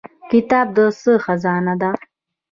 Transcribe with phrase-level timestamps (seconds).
[0.31, 1.91] کتاب د څه خزانه ده؟